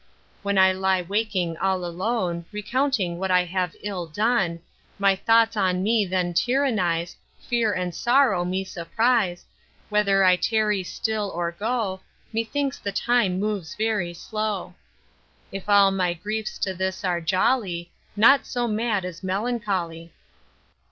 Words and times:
When 0.41 0.57
I 0.57 0.71
lie 0.71 1.03
waking 1.03 1.57
all 1.57 1.85
alone, 1.85 2.45
Recounting 2.51 3.19
what 3.19 3.29
I 3.29 3.43
have 3.43 3.75
ill 3.81 4.07
done, 4.07 4.59
My 4.97 5.15
thoughts 5.15 5.55
on 5.55 5.83
me 5.83 6.07
then 6.07 6.33
tyrannise, 6.33 7.15
Fear 7.47 7.73
and 7.73 7.93
sorrow 7.93 8.43
me 8.43 8.63
surprise, 8.63 9.45
Whether 9.89 10.23
I 10.23 10.37
tarry 10.37 10.81
still 10.81 11.29
or 11.35 11.51
go, 11.51 12.01
Methinks 12.33 12.79
the 12.79 12.91
time 12.91 13.39
moves 13.39 13.75
very 13.75 14.15
slow. 14.15 14.73
All 15.67 15.91
my 15.91 16.15
griefs 16.15 16.57
to 16.63 16.73
this 16.73 17.03
are 17.05 17.21
jolly, 17.21 17.91
Naught 18.15 18.47
so 18.47 18.67
mad 18.67 19.05
as 19.05 19.21
melancholy. 19.21 20.11